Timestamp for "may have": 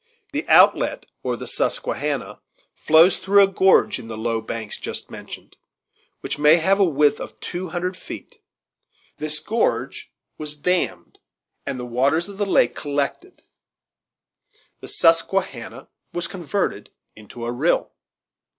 6.39-6.79